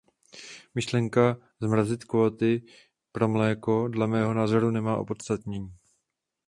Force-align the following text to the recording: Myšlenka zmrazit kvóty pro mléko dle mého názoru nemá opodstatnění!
Myšlenka 0.75 1.37
zmrazit 1.59 2.03
kvóty 2.05 2.63
pro 3.11 3.27
mléko 3.27 3.87
dle 3.87 4.07
mého 4.07 4.33
názoru 4.33 4.71
nemá 4.71 4.97
opodstatnění! 4.97 5.75